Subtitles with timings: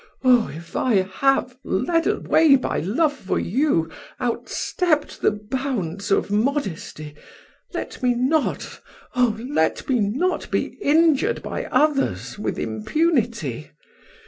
[0.23, 0.47] Oh!
[0.51, 3.87] if I have (led away by love for you)
[4.19, 7.13] outstepped the bounds of modesty,
[7.75, 8.79] let me not,
[9.15, 9.37] oh!
[9.47, 13.69] let me not be injured by others with impunity.